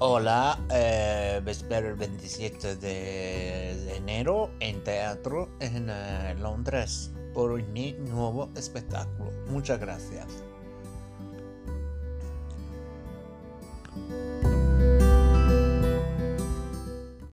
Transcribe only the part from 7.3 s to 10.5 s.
por mi nuevo espectáculo. Muchas gracias.